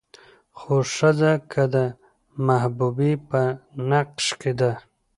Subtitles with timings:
[0.59, 1.75] خو ښځه که د
[2.47, 3.41] محبوبې په
[3.89, 4.71] نقش کې ده